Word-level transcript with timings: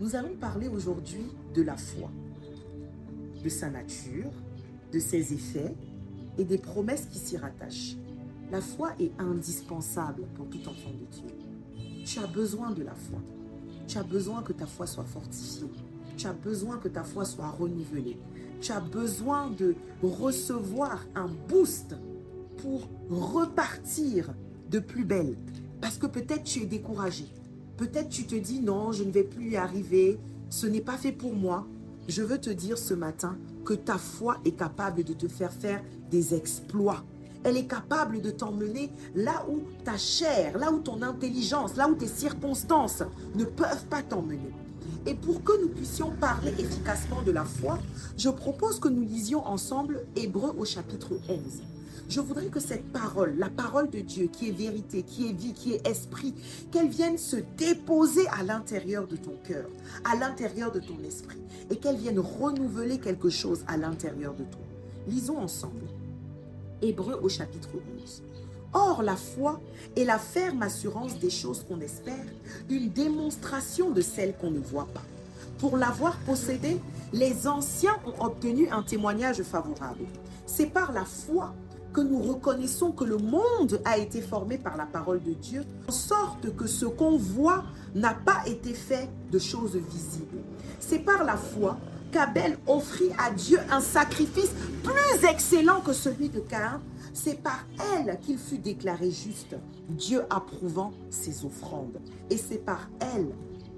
Nous 0.00 0.14
allons 0.14 0.36
parler 0.36 0.68
aujourd'hui 0.68 1.24
de 1.54 1.62
la 1.62 1.76
foi, 1.76 2.08
de 3.42 3.48
sa 3.48 3.68
nature, 3.68 4.30
de 4.92 5.00
ses 5.00 5.32
effets 5.32 5.74
et 6.38 6.44
des 6.44 6.58
promesses 6.58 7.06
qui 7.06 7.18
s'y 7.18 7.36
rattachent. 7.36 7.96
La 8.52 8.60
foi 8.60 8.92
est 9.00 9.10
indispensable 9.18 10.22
pour 10.36 10.48
tout 10.48 10.60
enfant 10.68 10.92
de 10.92 11.04
Dieu. 11.16 12.04
Tu 12.06 12.20
as 12.20 12.28
besoin 12.28 12.70
de 12.70 12.84
la 12.84 12.94
foi. 12.94 13.18
Tu 13.88 13.98
as 13.98 14.04
besoin 14.04 14.42
que 14.44 14.52
ta 14.52 14.66
foi 14.66 14.86
soit 14.86 15.02
fortifiée. 15.02 15.68
Tu 16.16 16.28
as 16.28 16.32
besoin 16.32 16.78
que 16.78 16.86
ta 16.86 17.02
foi 17.02 17.24
soit 17.24 17.48
renouvelée. 17.48 18.20
Tu 18.60 18.70
as 18.70 18.80
besoin 18.80 19.50
de 19.50 19.74
recevoir 20.00 21.04
un 21.16 21.26
boost 21.48 21.96
pour 22.58 22.88
repartir 23.10 24.32
de 24.70 24.78
plus 24.78 25.04
belle. 25.04 25.36
Parce 25.80 25.98
que 25.98 26.06
peut-être 26.06 26.44
tu 26.44 26.60
es 26.60 26.66
découragé. 26.66 27.26
Peut-être 27.78 28.08
tu 28.08 28.26
te 28.26 28.34
dis 28.34 28.58
non, 28.58 28.90
je 28.90 29.04
ne 29.04 29.12
vais 29.12 29.22
plus 29.22 29.52
y 29.52 29.56
arriver. 29.56 30.18
Ce 30.50 30.66
n'est 30.66 30.80
pas 30.80 30.98
fait 30.98 31.12
pour 31.12 31.32
moi. 31.32 31.64
Je 32.08 32.22
veux 32.22 32.38
te 32.38 32.50
dire 32.50 32.76
ce 32.76 32.92
matin 32.92 33.38
que 33.64 33.72
ta 33.72 33.98
foi 33.98 34.38
est 34.44 34.58
capable 34.58 35.04
de 35.04 35.12
te 35.12 35.28
faire 35.28 35.52
faire 35.52 35.80
des 36.10 36.34
exploits. 36.34 37.04
Elle 37.44 37.56
est 37.56 37.68
capable 37.68 38.20
de 38.20 38.30
t'emmener 38.32 38.90
là 39.14 39.46
où 39.48 39.60
ta 39.84 39.96
chair, 39.96 40.58
là 40.58 40.72
où 40.72 40.80
ton 40.80 41.02
intelligence, 41.02 41.76
là 41.76 41.88
où 41.88 41.94
tes 41.94 42.08
circonstances 42.08 43.04
ne 43.36 43.44
peuvent 43.44 43.86
pas 43.86 44.02
t'emmener. 44.02 44.52
Et 45.06 45.14
pour 45.14 45.44
que 45.44 45.52
nous 45.62 45.68
puissions 45.68 46.10
parler 46.18 46.50
efficacement 46.58 47.22
de 47.22 47.30
la 47.30 47.44
foi, 47.44 47.78
je 48.16 48.28
propose 48.28 48.80
que 48.80 48.88
nous 48.88 49.02
lisions 49.02 49.46
ensemble 49.46 50.04
Hébreu 50.16 50.52
au 50.58 50.64
chapitre 50.64 51.12
11. 51.28 51.38
Je 52.08 52.20
voudrais 52.20 52.46
que 52.46 52.60
cette 52.60 52.92
parole, 52.92 53.36
la 53.38 53.50
parole 53.50 53.90
de 53.90 54.00
Dieu, 54.00 54.28
qui 54.32 54.48
est 54.48 54.52
vérité, 54.52 55.02
qui 55.02 55.28
est 55.28 55.32
vie, 55.32 55.52
qui 55.52 55.74
est 55.74 55.86
esprit, 55.86 56.34
qu'elle 56.70 56.88
vienne 56.88 57.18
se 57.18 57.36
déposer 57.56 58.26
à 58.28 58.42
l'intérieur 58.42 59.06
de 59.06 59.16
ton 59.16 59.36
cœur, 59.46 59.68
à 60.04 60.16
l'intérieur 60.16 60.72
de 60.72 60.80
ton 60.80 60.98
esprit, 61.06 61.40
et 61.70 61.76
qu'elle 61.76 61.96
vienne 61.96 62.18
renouveler 62.18 62.98
quelque 62.98 63.30
chose 63.30 63.64
à 63.66 63.76
l'intérieur 63.76 64.34
de 64.34 64.44
toi. 64.44 64.60
Lisons 65.06 65.38
ensemble. 65.38 65.86
Hébreu 66.82 67.18
au 67.22 67.28
chapitre 67.28 67.70
11. 68.02 68.22
Or, 68.74 69.02
la 69.02 69.16
foi 69.16 69.60
est 69.96 70.04
la 70.04 70.18
ferme 70.18 70.62
assurance 70.62 71.18
des 71.18 71.30
choses 71.30 71.64
qu'on 71.66 71.80
espère, 71.80 72.24
une 72.68 72.90
démonstration 72.90 73.90
de 73.90 74.00
celles 74.00 74.36
qu'on 74.36 74.50
ne 74.50 74.60
voit 74.60 74.88
pas. 74.92 75.02
Pour 75.58 75.76
l'avoir 75.76 76.16
possédée, 76.18 76.78
les 77.12 77.48
anciens 77.48 77.96
ont 78.06 78.24
obtenu 78.24 78.68
un 78.70 78.82
témoignage 78.82 79.42
favorable. 79.42 80.04
C'est 80.46 80.66
par 80.66 80.92
la 80.92 81.04
foi 81.04 81.54
que 81.92 82.00
nous 82.00 82.20
reconnaissons 82.22 82.92
que 82.92 83.04
le 83.04 83.16
monde 83.16 83.80
a 83.84 83.98
été 83.98 84.20
formé 84.20 84.58
par 84.58 84.76
la 84.76 84.86
parole 84.86 85.22
de 85.22 85.32
Dieu, 85.32 85.64
en 85.88 85.92
sorte 85.92 86.54
que 86.56 86.66
ce 86.66 86.86
qu'on 86.86 87.16
voit 87.16 87.64
n'a 87.94 88.14
pas 88.14 88.42
été 88.46 88.74
fait 88.74 89.08
de 89.30 89.38
choses 89.38 89.76
visibles. 89.76 90.38
C'est 90.78 91.00
par 91.00 91.24
la 91.24 91.36
foi 91.36 91.78
qu'Abel 92.12 92.58
offrit 92.66 93.10
à 93.18 93.30
Dieu 93.30 93.58
un 93.70 93.80
sacrifice 93.80 94.52
plus 94.82 95.28
excellent 95.28 95.80
que 95.80 95.92
celui 95.92 96.28
de 96.28 96.40
Caïn. 96.40 96.80
C'est 97.12 97.42
par 97.42 97.66
elle 97.94 98.18
qu'il 98.20 98.38
fut 98.38 98.58
déclaré 98.58 99.10
juste, 99.10 99.56
Dieu 99.88 100.22
approuvant 100.30 100.92
ses 101.10 101.44
offrandes. 101.44 101.98
Et 102.30 102.36
c'est 102.36 102.64
par 102.64 102.88
elle 103.00 103.34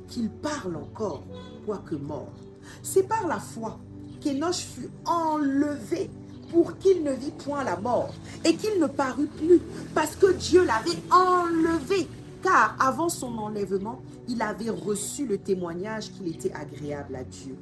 qu'il 0.08 0.28
parle 0.28 0.76
encore, 0.76 1.24
quoique 1.64 1.94
mort. 1.94 2.32
C'est 2.82 3.04
par 3.04 3.26
la 3.26 3.38
foi 3.38 3.78
qu'Enoch 4.20 4.54
fut 4.54 4.90
enlevé 5.06 6.10
pour 6.50 6.78
qu'il 6.78 7.02
ne 7.02 7.12
vit 7.12 7.30
point 7.30 7.64
la 7.64 7.76
mort 7.76 8.12
et 8.44 8.54
qu'il 8.54 8.80
ne 8.80 8.86
parut 8.86 9.26
plus, 9.26 9.60
parce 9.94 10.16
que 10.16 10.32
Dieu 10.32 10.64
l'avait 10.64 10.98
enlevé. 11.10 12.08
Car 12.42 12.76
avant 12.80 13.08
son 13.08 13.36
enlèvement, 13.38 14.00
il 14.28 14.40
avait 14.42 14.70
reçu 14.70 15.26
le 15.26 15.38
témoignage 15.38 16.12
qu'il 16.12 16.28
était 16.28 16.52
agréable 16.52 17.16
à 17.16 17.24
Dieu. 17.24 17.56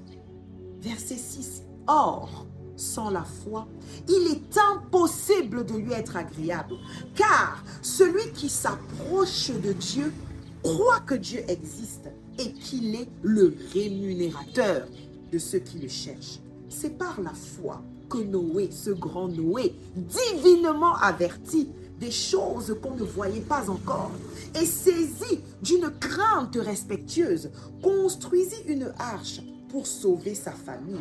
Verset 0.81 1.17
6. 1.17 1.63
Or, 1.89 2.47
sans 2.77 3.11
la 3.11 3.25
foi, 3.25 3.67
il 4.09 4.31
est 4.31 4.59
impossible 4.73 5.67
de 5.67 5.75
lui 5.75 5.93
être 5.93 6.17
agréable, 6.17 6.77
car 7.17 7.65
celui 7.83 8.31
qui 8.33 8.49
s'approche 8.49 9.51
de 9.51 9.73
Dieu 9.73 10.13
croit 10.63 11.01
que 11.01 11.15
Dieu 11.15 11.43
existe 11.49 12.09
et 12.39 12.53
qu'il 12.53 12.95
est 12.95 13.09
le 13.23 13.57
rémunérateur 13.73 14.87
de 15.33 15.39
ceux 15.39 15.59
qui 15.59 15.79
le 15.79 15.89
cherchent. 15.89 16.39
C'est 16.69 16.97
par 16.97 17.21
la 17.21 17.33
foi 17.33 17.83
que 18.09 18.19
Noé, 18.19 18.71
ce 18.71 18.91
grand 18.91 19.29
Noé, 19.29 19.75
divinement 19.95 20.97
averti 20.97 21.69
des 22.01 22.11
choses 22.11 22.77
qu'on 22.81 22.95
ne 22.95 23.03
voyait 23.03 23.41
pas 23.41 23.69
encore, 23.69 24.13
et 24.55 24.65
saisi 24.65 25.41
d'une 25.63 25.91
crainte 25.99 26.57
respectueuse, 26.57 27.51
construisit 27.83 28.63
une 28.67 28.93
arche 28.99 29.41
pour 29.69 29.87
sauver 29.87 30.35
sa 30.35 30.53
famille. 30.53 30.97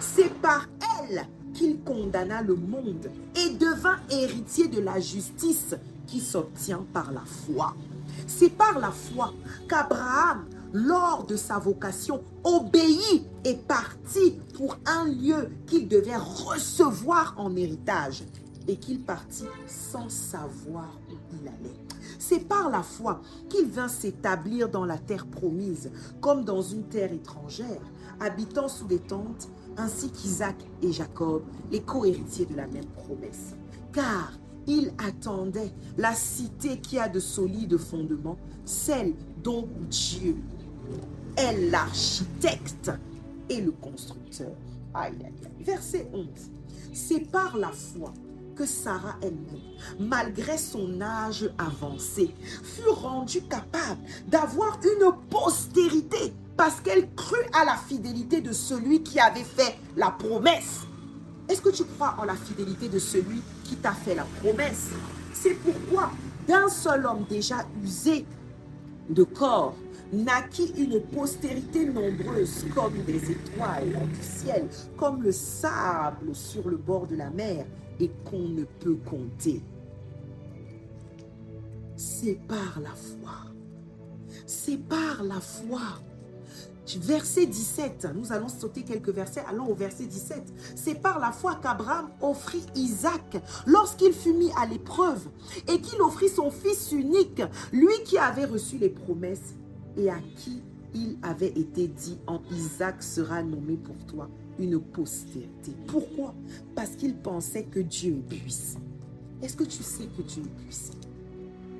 C'est 0.00 0.32
par 0.40 0.66
elle 1.00 1.26
qu'il 1.54 1.80
condamna 1.80 2.42
le 2.42 2.54
monde 2.54 3.10
et 3.36 3.50
devint 3.50 3.98
héritier 4.10 4.68
de 4.68 4.80
la 4.80 5.00
justice 5.00 5.74
qui 6.06 6.20
s'obtient 6.20 6.84
par 6.92 7.12
la 7.12 7.22
foi. 7.46 7.74
C'est 8.26 8.50
par 8.50 8.78
la 8.78 8.90
foi 8.90 9.32
qu'Abraham, 9.68 10.44
lors 10.72 11.24
de 11.24 11.36
sa 11.36 11.58
vocation, 11.58 12.22
obéit 12.44 13.24
et 13.44 13.54
partit 13.54 14.38
pour 14.54 14.76
un 14.86 15.06
lieu 15.06 15.48
qu'il 15.66 15.88
devait 15.88 16.16
recevoir 16.16 17.34
en 17.38 17.54
héritage 17.56 18.24
et 18.66 18.76
qu'il 18.76 19.00
partit 19.00 19.46
sans 19.66 20.08
savoir 20.08 20.98
où 21.10 21.14
il 21.32 21.48
allait. 21.48 21.76
C'est 22.18 22.46
par 22.46 22.68
la 22.70 22.82
foi 22.82 23.20
qu'il 23.48 23.66
vint 23.66 23.88
s'établir 23.88 24.68
dans 24.68 24.84
la 24.84 24.98
terre 24.98 25.26
promise, 25.26 25.90
comme 26.20 26.44
dans 26.44 26.62
une 26.62 26.84
terre 26.84 27.12
étrangère, 27.12 27.80
habitant 28.20 28.68
sous 28.68 28.86
des 28.86 28.98
tentes, 28.98 29.48
ainsi 29.76 30.10
qu'Isaac 30.10 30.56
et 30.82 30.92
Jacob, 30.92 31.44
les 31.70 31.80
co-héritiers 31.80 32.46
de 32.46 32.56
la 32.56 32.66
même 32.66 32.86
promesse. 32.86 33.54
Car 33.92 34.32
il 34.66 34.92
attendait 34.98 35.72
la 35.96 36.14
cité 36.14 36.78
qui 36.78 36.98
a 36.98 37.08
de 37.08 37.20
solides 37.20 37.78
fondements, 37.78 38.36
celle 38.66 39.14
dont 39.42 39.66
Dieu 39.88 40.36
est 41.36 41.70
l'architecte 41.70 42.90
et 43.48 43.60
le 43.60 43.72
constructeur. 43.72 44.52
Aïe, 44.94 45.14
aïe, 45.24 45.32
aïe. 45.44 45.64
Verset 45.64 46.08
11. 46.12 46.26
C'est 46.92 47.30
par 47.30 47.56
la 47.56 47.70
foi 47.70 48.12
que 48.56 48.66
Sarah 48.66 49.16
elle-même, 49.22 49.60
malgré 50.00 50.58
son 50.58 51.00
âge 51.00 51.48
avancé, 51.58 52.34
fut 52.62 52.88
rendue 52.88 53.42
capable 53.42 54.00
d'avoir 54.26 54.78
une 54.82 55.12
postérité 55.30 56.32
parce 56.56 56.80
qu'elle 56.80 57.08
crut 57.14 57.46
à 57.52 57.64
la 57.64 57.76
fidélité 57.76 58.40
de 58.40 58.52
celui 58.52 59.02
qui 59.04 59.20
avait 59.20 59.44
fait 59.44 59.76
la 59.96 60.10
promesse. 60.10 60.80
Est-ce 61.48 61.62
que 61.62 61.68
tu 61.68 61.84
crois 61.84 62.16
en 62.18 62.24
la 62.24 62.34
fidélité 62.34 62.88
de 62.88 62.98
celui 62.98 63.40
qui 63.64 63.76
t'a 63.76 63.92
fait 63.92 64.16
la 64.16 64.26
promesse? 64.42 64.88
C'est 65.32 65.54
pourquoi 65.54 66.10
d'un 66.48 66.68
seul 66.68 67.06
homme 67.06 67.24
déjà 67.28 67.64
usé 67.82 68.26
de 69.08 69.22
corps 69.22 69.76
naquit 70.12 70.72
une 70.76 71.00
postérité 71.00 71.86
nombreuse 71.86 72.66
comme 72.74 73.02
des 73.04 73.32
étoiles 73.32 74.06
du 74.08 74.22
ciel, 74.22 74.68
comme 74.96 75.22
le 75.22 75.32
sable 75.32 76.34
sur 76.34 76.68
le 76.68 76.76
bord 76.76 77.06
de 77.06 77.16
la 77.16 77.30
mer 77.30 77.66
et 78.00 78.10
qu'on 78.24 78.48
ne 78.48 78.64
peut 78.64 78.98
compter. 79.04 79.62
C'est 81.96 82.38
par 82.46 82.80
la 82.80 82.90
foi. 82.90 83.34
C'est 84.46 84.78
par 84.78 85.22
la 85.22 85.40
foi. 85.40 85.80
Verset 86.96 87.44
17, 87.44 88.08
nous 88.14 88.32
allons 88.32 88.48
sauter 88.48 88.82
quelques 88.82 89.10
versets, 89.10 89.44
allons 89.46 89.68
au 89.68 89.74
verset 89.74 90.06
17. 90.06 90.42
C'est 90.74 90.94
par 90.94 91.18
la 91.18 91.32
foi 91.32 91.56
qu'Abraham 91.56 92.08
offrit 92.22 92.64
Isaac 92.76 93.36
lorsqu'il 93.66 94.14
fut 94.14 94.32
mis 94.32 94.50
à 94.56 94.64
l'épreuve 94.64 95.28
et 95.66 95.82
qu'il 95.82 96.00
offrit 96.00 96.30
son 96.30 96.50
fils 96.50 96.92
unique, 96.92 97.42
lui 97.72 97.92
qui 98.06 98.16
avait 98.16 98.46
reçu 98.46 98.78
les 98.78 98.88
promesses 98.88 99.54
et 99.98 100.08
à 100.08 100.20
qui 100.36 100.62
il 100.94 101.18
avait 101.22 101.48
été 101.48 101.86
dit 101.86 102.18
en 102.26 102.40
Isaac 102.50 103.02
sera 103.02 103.42
nommé 103.42 103.76
pour 103.76 103.96
toi 104.06 104.30
une 104.58 104.80
postérité. 104.80 105.72
Pourquoi? 105.86 106.34
Parce 106.74 106.96
qu'il 106.96 107.14
pensait 107.14 107.64
que 107.64 107.80
Dieu 107.80 108.22
est 108.30 108.36
puissant. 108.36 108.80
Est-ce 109.42 109.56
que 109.56 109.64
tu 109.64 109.82
sais 109.82 110.06
que 110.16 110.22
Dieu 110.22 110.42
est 110.42 110.62
puissant? 110.64 110.94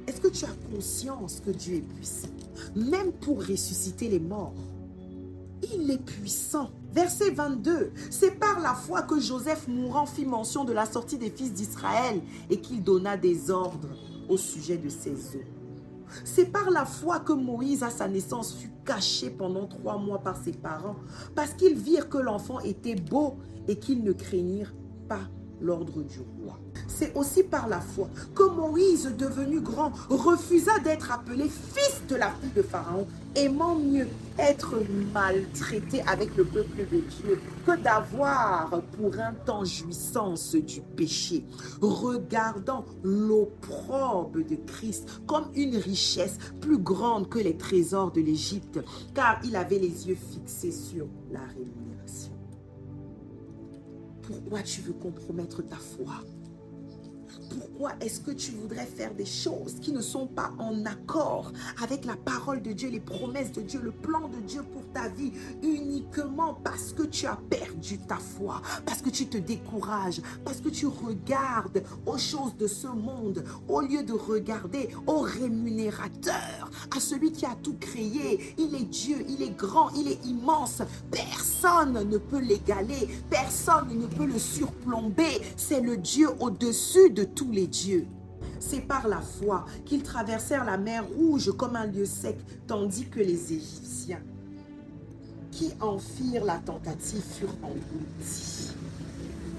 Est-ce 0.07 0.21
que 0.21 0.29
tu 0.29 0.45
as 0.45 0.75
conscience 0.75 1.41
que 1.45 1.51
Dieu 1.51 1.77
est 1.77 1.95
puissant? 1.95 2.29
Même 2.77 3.13
pour 3.13 3.39
ressusciter 3.39 4.09
les 4.09 4.21
morts. 4.21 4.55
Il 5.75 5.91
est 5.91 6.05
puissant. 6.05 6.71
Verset 6.93 7.31
22, 7.31 7.93
c'est 8.11 8.39
par 8.39 8.61
la 8.61 8.75
foi 8.75 9.03
que 9.03 9.21
Joseph 9.21 9.69
mourant 9.69 10.07
fit 10.07 10.25
mention 10.25 10.65
de 10.65 10.73
la 10.73 10.87
sortie 10.87 11.19
des 11.19 11.31
fils 11.31 11.53
d'Israël 11.53 12.21
et 12.49 12.61
qu'il 12.61 12.83
donna 12.83 13.17
des 13.17 13.51
ordres 13.51 13.89
au 14.29 14.37
sujet 14.37 14.79
de 14.79 14.89
ses 14.89 15.13
os. 15.13 15.58
C'est 16.25 16.47
par 16.47 16.71
la 16.71 16.85
foi 16.85 17.21
que 17.21 17.33
Moïse, 17.33 17.83
à 17.83 17.91
sa 17.91 18.09
naissance, 18.09 18.55
fut 18.55 18.71
caché 18.85 19.31
pendant 19.31 19.67
trois 19.67 19.99
mois 19.99 20.19
par 20.19 20.37
ses 20.37 20.53
parents, 20.53 20.97
parce 21.35 21.53
qu'ils 21.53 21.77
virent 21.77 22.09
que 22.09 22.19
l'enfant 22.19 22.61
était 22.61 22.97
beau 22.97 23.37
et 23.67 23.77
qu'ils 23.77 24.03
ne 24.03 24.13
craignirent 24.13 24.75
pas 25.09 25.29
l'ordre 25.61 26.03
du 26.03 26.21
roi. 26.21 26.59
C'est 26.87 27.17
aussi 27.17 27.43
par 27.43 27.69
la 27.69 27.81
foi 27.81 28.09
que 28.35 28.45
Moïse, 28.45 29.13
devenu 29.17 29.61
grand, 29.61 29.93
refusa 30.09 30.79
d'être 30.81 31.13
appelé 31.13 31.49
fils 31.49 31.98
de 32.09 32.17
la 32.17 32.31
fille 32.31 32.53
de 32.57 32.63
Pharaon, 32.63 33.07
aimant 33.35 33.77
mieux 33.77 34.09
être 34.39 34.77
maltraité 35.13 36.03
avec 36.07 36.35
le 36.37 36.45
peuple 36.45 36.87
de 36.91 37.01
Dieu 37.01 37.41
que 37.67 37.77
d'avoir 37.81 38.83
pour 38.97 39.19
un 39.19 39.33
temps 39.33 39.65
jouissance 39.65 40.55
du 40.55 40.81
péché, 40.81 41.45
regardant 41.81 42.85
l'opprobre 43.03 44.39
de 44.39 44.57
Christ 44.67 45.21
comme 45.27 45.51
une 45.55 45.77
richesse 45.77 46.39
plus 46.61 46.79
grande 46.79 47.29
que 47.29 47.39
les 47.39 47.57
trésors 47.57 48.13
de 48.13 48.21
l'Égypte, 48.21 48.81
car 49.15 49.41
il 49.45 49.57
avait 49.57 49.79
les 49.79 50.09
yeux 50.09 50.17
fixés 50.17 50.73
sur 50.73 51.07
la 51.31 51.41
rémunération. 51.41 52.33
Pourquoi 54.23 54.63
tu 54.63 54.83
veux 54.83 54.93
compromettre 54.93 55.63
ta 55.63 55.77
foi? 55.77 56.23
Pourquoi 57.49 57.93
est-ce 58.01 58.21
que 58.21 58.31
tu 58.31 58.53
voudrais 58.53 58.87
faire 58.87 59.15
des 59.15 59.27
choses 59.27 59.77
qui 59.81 59.93
ne 59.93 60.01
sont 60.01 60.27
pas 60.27 60.53
en 60.59 60.85
accord 60.85 61.53
avec 61.83 62.05
la 62.05 62.17
parole 62.17 62.63
de 62.63 62.73
Dieu, 62.73 62.89
les 62.91 63.01
promesses 63.01 63.53
de 63.53 63.63
Dieu, 63.63 63.81
le 63.83 63.93
plan 63.93 64.29
de 64.29 64.39
Dieu 64.47 64.63
pour 64.63 64.83
ta 64.93 65.09
vie, 65.09 65.33
uniquement 65.63 66.55
parce 66.65 66.93
que 66.93 67.03
tu 67.03 67.27
as 67.27 67.39
perdu 67.49 67.99
ta 67.99 68.17
foi, 68.17 68.63
parce 68.85 69.03
que 69.03 69.11
tu 69.11 69.27
te 69.27 69.39
décourages, 69.39 70.21
parce 70.45 70.61
que 70.61 70.69
tu 70.69 70.87
regardes 70.87 71.83
aux 72.07 72.19
choses 72.19 72.57
de 72.57 72.67
ce 72.67 72.87
monde 72.87 73.45
au 73.69 73.81
lieu 73.81 74.03
de 74.03 74.13
regarder 74.13 74.89
au 75.07 75.21
rémunérateur, 75.21 76.71
à 76.95 77.01
celui 77.01 77.33
qui 77.33 77.47
a 77.47 77.55
tout 77.63 77.77
créé. 77.79 78.55
Il 78.59 78.75
est 78.75 78.85
Dieu, 78.85 79.25
il 79.29 79.43
est 79.43 79.57
grand, 79.57 79.91
il 79.91 80.09
est 80.09 80.25
immense. 80.27 80.83
Personne 81.11 82.09
ne 82.09 82.19
peut 82.19 82.41
l'égaler, 82.41 83.09
personne 83.31 83.99
ne 83.99 84.07
peut 84.07 84.27
le 84.27 84.39
surplomber. 84.39 85.41
C'est 85.57 85.81
le 85.81 85.97
Dieu 85.97 86.29
au-dessus 86.41 87.11
de 87.11 87.25
les 87.47 87.67
dieux. 87.67 88.07
C'est 88.61 88.81
par 88.81 89.09
la 89.09 89.21
foi 89.21 89.65
qu'ils 89.85 90.03
traversèrent 90.03 90.65
la 90.65 90.79
mer 90.79 91.07
rouge 91.09 91.53
comme 91.57 91.77
un 91.77 91.87
lieu 91.87 92.05
sec, 92.05 92.39
tandis 92.67 93.09
que 93.09 93.21
les 93.21 93.53
Égyptiens 93.53 94.23
qui 95.51 95.73
en 95.81 95.99
firent 95.99 96.45
la 96.45 96.59
tentative 96.59 97.23
furent 97.23 97.57
engloutis. 97.63 98.73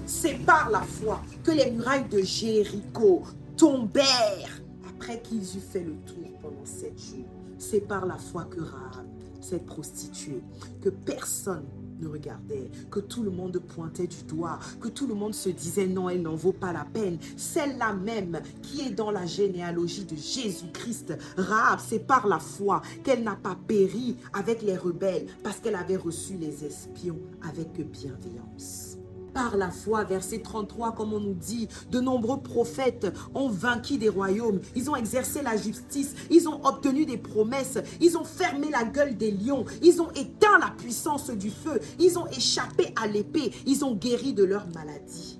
C'est 0.06 0.38
par 0.44 0.70
la 0.70 0.80
foi 0.80 1.20
que 1.44 1.50
les 1.50 1.70
murailles 1.70 2.08
de 2.08 2.20
Jéricho 2.22 3.22
tombèrent 3.56 4.62
après 4.88 5.20
qu'ils 5.20 5.42
eurent 5.42 5.70
fait 5.70 5.84
le 5.84 5.94
tour 6.06 6.30
pendant 6.40 6.64
sept 6.64 6.98
jours. 6.98 7.26
C'est 7.58 7.86
par 7.86 8.06
la 8.06 8.16
foi 8.16 8.44
que 8.44 8.60
Rahab, 8.60 9.06
cette 9.40 9.66
prostituée, 9.66 10.42
que 10.80 10.88
personne 10.88 11.66
regardait, 12.06 12.70
que 12.90 13.00
tout 13.00 13.22
le 13.22 13.30
monde 13.30 13.58
pointait 13.58 14.06
du 14.06 14.22
doigt, 14.24 14.58
que 14.80 14.88
tout 14.88 15.06
le 15.06 15.14
monde 15.14 15.34
se 15.34 15.48
disait 15.48 15.86
non, 15.86 16.08
elle 16.08 16.22
n'en 16.22 16.34
vaut 16.34 16.52
pas 16.52 16.72
la 16.72 16.84
peine. 16.84 17.18
Celle-là 17.36 17.94
même 17.94 18.40
qui 18.62 18.82
est 18.82 18.90
dans 18.90 19.10
la 19.10 19.26
généalogie 19.26 20.04
de 20.04 20.16
Jésus-Christ, 20.16 21.14
Rahab, 21.36 21.80
c'est 21.80 22.06
par 22.06 22.26
la 22.26 22.38
foi 22.38 22.82
qu'elle 23.04 23.22
n'a 23.22 23.36
pas 23.36 23.56
péri 23.66 24.16
avec 24.32 24.62
les 24.62 24.76
rebelles 24.76 25.26
parce 25.42 25.60
qu'elle 25.60 25.76
avait 25.76 25.96
reçu 25.96 26.34
les 26.34 26.64
espions 26.64 27.20
avec 27.42 27.68
bienveillance 27.90 28.89
par 29.32 29.56
la 29.56 29.70
foi, 29.70 30.04
verset 30.04 30.40
33, 30.40 30.92
comme 30.92 31.12
on 31.12 31.20
nous 31.20 31.34
dit, 31.34 31.68
de 31.90 32.00
nombreux 32.00 32.40
prophètes 32.40 33.06
ont 33.34 33.48
vaincu 33.48 33.98
des 33.98 34.08
royaumes, 34.08 34.60
ils 34.76 34.90
ont 34.90 34.96
exercé 34.96 35.42
la 35.42 35.56
justice, 35.56 36.14
ils 36.30 36.48
ont 36.48 36.64
obtenu 36.64 37.06
des 37.06 37.16
promesses, 37.16 37.78
ils 38.00 38.16
ont 38.16 38.24
fermé 38.24 38.70
la 38.70 38.84
gueule 38.84 39.16
des 39.16 39.30
lions, 39.30 39.64
ils 39.82 40.00
ont 40.00 40.10
éteint 40.12 40.58
la 40.58 40.70
puissance 40.76 41.30
du 41.30 41.50
feu, 41.50 41.80
ils 41.98 42.18
ont 42.18 42.26
échappé 42.28 42.92
à 43.00 43.06
l'épée, 43.06 43.52
ils 43.66 43.84
ont 43.84 43.94
guéri 43.94 44.32
de 44.32 44.44
leur 44.44 44.66
maladie. 44.74 45.38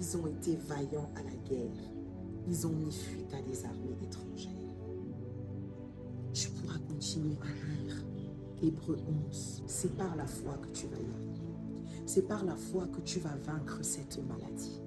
Ils 0.00 0.16
ont 0.16 0.26
été 0.26 0.56
vaillants 0.68 1.10
à 1.16 1.22
la 1.22 1.36
guerre, 1.48 1.90
ils 2.48 2.66
ont 2.66 2.72
mis 2.72 2.92
fuite 2.92 3.32
à 3.32 3.40
des 3.42 3.64
armées 3.64 3.96
étrangères. 4.02 4.50
Tu 6.32 6.50
pourras 6.50 6.78
continuer 6.78 7.36
à 7.42 7.46
lire 7.46 8.04
Hébreu 8.62 8.98
11. 9.28 9.62
C'est 9.66 9.96
par 9.96 10.16
la 10.16 10.26
foi 10.26 10.54
que 10.62 10.68
tu 10.76 10.86
vas 10.86 10.96
y. 10.96 11.43
C'est 12.06 12.28
par 12.28 12.44
la 12.44 12.56
foi 12.56 12.86
que 12.88 13.00
tu 13.00 13.18
vas 13.18 13.36
vaincre 13.44 13.78
cette 13.82 14.18
maladie. 14.26 14.80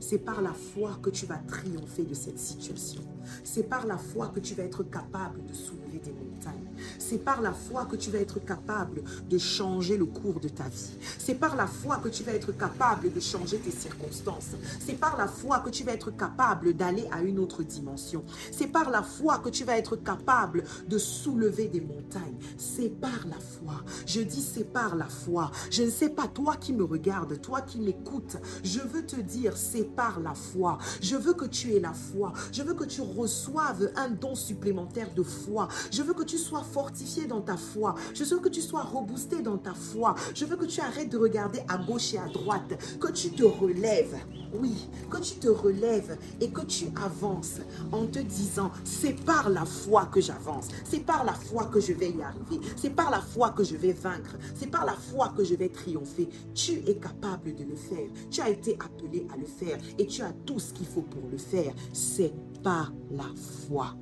C'est 0.00 0.18
par 0.18 0.42
la 0.42 0.52
foi 0.52 0.98
que 1.02 1.10
tu 1.10 1.26
vas 1.26 1.38
triompher 1.38 2.04
de 2.04 2.14
cette 2.14 2.38
situation. 2.38 3.02
C'est 3.44 3.64
par 3.64 3.86
la 3.86 3.98
foi 3.98 4.28
que 4.34 4.40
tu 4.40 4.54
vas 4.54 4.64
être 4.64 4.82
capable 4.84 5.44
de 5.44 5.52
soulever 5.52 5.98
des 5.98 6.12
montagnes. 6.12 6.68
C'est 6.98 7.18
par 7.18 7.40
la 7.40 7.52
foi 7.52 7.86
que 7.86 7.96
tu 7.96 8.10
vas 8.10 8.18
être 8.18 8.38
capable 8.40 9.02
de 9.28 9.38
changer 9.38 9.96
le 9.96 10.06
cours 10.06 10.40
de 10.40 10.48
ta 10.48 10.68
vie. 10.68 10.96
C'est 11.18 11.34
par 11.34 11.56
la 11.56 11.66
foi 11.66 11.96
que 11.96 12.08
tu 12.08 12.22
vas 12.22 12.32
être 12.32 12.52
capable 12.52 13.12
de 13.12 13.20
changer 13.20 13.58
tes 13.58 13.70
circonstances. 13.70 14.50
C'est 14.80 14.98
par 14.98 15.16
la 15.16 15.28
foi 15.28 15.60
que 15.60 15.70
tu 15.70 15.84
vas 15.84 15.92
être 15.92 16.10
capable 16.10 16.74
d'aller 16.74 17.06
à 17.10 17.22
une 17.22 17.38
autre 17.38 17.62
dimension. 17.62 18.24
C'est 18.50 18.66
par 18.66 18.90
la 18.90 19.02
foi 19.02 19.38
que 19.38 19.48
tu 19.48 19.64
vas 19.64 19.76
être 19.76 19.96
capable 19.96 20.64
de 20.88 20.98
soulever 20.98 21.68
des 21.68 21.80
montagnes. 21.80 22.38
C'est 22.56 22.88
par 22.88 23.26
la 23.26 23.38
foi. 23.38 23.84
Je 24.06 24.20
dis 24.20 24.42
c'est 24.42 24.72
par 24.72 24.96
la 24.96 25.06
foi. 25.06 25.50
Je 25.70 25.82
ne 25.82 25.90
sais 25.90 26.10
pas 26.10 26.28
toi 26.28 26.56
qui 26.56 26.72
me 26.72 26.84
regardes, 26.84 27.40
toi 27.40 27.60
qui 27.60 27.80
m'écoutes. 27.80 28.36
Je 28.64 28.80
veux 28.80 29.04
te 29.04 29.20
dire 29.20 29.56
c'est 29.56 29.84
par 29.84 30.20
la 30.20 30.34
foi. 30.34 30.78
Je 31.00 31.16
veux 31.16 31.34
que 31.34 31.44
tu 31.44 31.72
aies 31.72 31.80
la 31.80 31.92
foi. 31.92 32.32
Je 32.52 32.62
veux 32.62 32.74
que 32.74 32.84
tu 32.84 33.00
reçoives 33.16 33.92
un 33.96 34.10
don 34.10 34.34
supplémentaire 34.34 35.12
de 35.14 35.22
foi. 35.22 35.68
Je 35.90 36.02
veux 36.02 36.14
que 36.14 36.22
tu 36.24 36.38
sois 36.38 36.62
fortifié 36.62 37.26
dans 37.26 37.40
ta 37.40 37.56
foi. 37.56 37.94
Je 38.14 38.24
veux 38.24 38.38
que 38.38 38.48
tu 38.48 38.60
sois 38.60 38.82
reboosté 38.82 39.42
dans 39.42 39.58
ta 39.58 39.74
foi. 39.74 40.14
Je 40.34 40.44
veux 40.44 40.56
que 40.56 40.66
tu 40.66 40.80
arrêtes 40.80 41.10
de 41.10 41.18
regarder 41.18 41.60
à 41.68 41.78
gauche 41.78 42.14
et 42.14 42.18
à 42.18 42.26
droite. 42.26 42.78
Que 43.00 43.10
tu 43.10 43.30
te 43.30 43.44
relèves. 43.44 44.16
Oui, 44.54 44.88
que 45.10 45.16
tu 45.18 45.36
te 45.36 45.48
relèves 45.48 46.18
et 46.40 46.50
que 46.50 46.60
tu 46.62 46.86
avances 47.02 47.60
en 47.90 48.06
te 48.06 48.18
disant, 48.18 48.70
c'est 48.84 49.14
par 49.24 49.48
la 49.48 49.64
foi 49.64 50.06
que 50.06 50.20
j'avance. 50.20 50.68
C'est 50.84 51.00
par 51.00 51.24
la 51.24 51.32
foi 51.32 51.66
que 51.66 51.80
je 51.80 51.94
vais 51.94 52.10
y 52.10 52.22
arriver. 52.22 52.60
C'est 52.76 52.90
par 52.90 53.10
la 53.10 53.20
foi 53.20 53.50
que 53.50 53.64
je 53.64 53.76
vais 53.76 53.92
vaincre. 53.92 54.36
C'est 54.54 54.70
par 54.70 54.84
la 54.84 54.92
foi 54.92 55.32
que 55.36 55.42
je 55.42 55.54
vais 55.54 55.70
triompher. 55.70 56.28
Tu 56.54 56.82
es 56.86 56.96
capable 56.96 57.54
de 57.54 57.64
le 57.64 57.76
faire. 57.76 58.08
Tu 58.30 58.40
as 58.40 58.50
été 58.50 58.76
appelé 58.84 59.26
à 59.32 59.36
le 59.38 59.46
faire 59.46 59.78
et 59.98 60.06
tu 60.06 60.22
as 60.22 60.32
tout 60.44 60.58
ce 60.58 60.74
qu'il 60.74 60.86
faut 60.86 61.02
pour 61.02 61.28
le 61.30 61.38
faire. 61.38 61.72
C'est 61.92 62.32
par 62.62 62.92
la 63.10 63.24
foi. 63.34 64.01